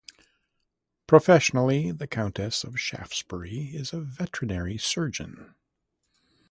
Professionally, 1.05 1.91
the 1.91 2.07
Countess 2.07 2.63
of 2.63 2.79
Shaftesbury 2.79 3.65
is 3.75 3.93
a 3.93 4.01
veterinary 4.01 4.79
surgeon. 4.79 5.53